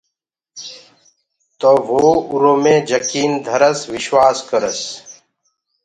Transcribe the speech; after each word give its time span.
تو 1.59 1.71
وو 1.87 2.09
اُرو 2.31 2.53
مي 2.63 2.75
جڪيٚن 2.89 3.31
ڌرس 3.45 3.79
وشواس 3.91 4.37
ڪرس۔ 4.49 4.79